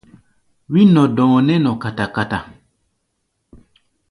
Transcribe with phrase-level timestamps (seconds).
[0.71, 2.39] Wí-nɔ-dɔ̧ɔ̧ nɛ́ nɔ kata-kata.